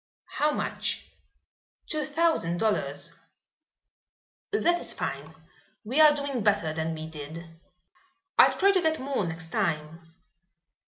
"How 0.37 0.49
much?" 0.51 1.11
"Two 1.85 2.05
thousand 2.07 2.57
dollars." 2.57 3.13
"That 4.51 4.79
is 4.79 4.95
fine. 4.95 5.35
We 5.83 6.01
are 6.01 6.15
doing 6.15 6.41
better 6.41 6.73
than 6.73 6.95
we 6.95 7.05
did." 7.05 7.45
"I'll 8.35 8.57
try 8.57 8.71
to 8.71 8.81
get 8.81 8.99
more 8.99 9.23
next 9.27 9.49
time." 9.49 10.15